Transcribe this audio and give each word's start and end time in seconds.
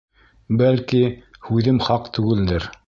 Бәлки, 0.61 1.03
һүҙем 1.49 1.81
хаҡ 1.91 2.13
түгелдер. 2.19 2.71